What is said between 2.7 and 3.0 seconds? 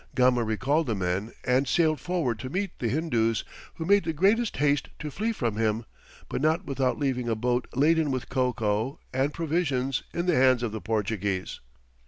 the